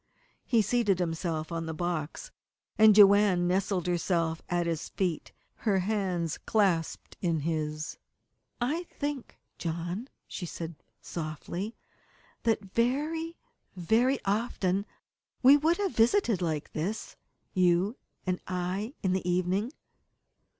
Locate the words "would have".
15.55-15.91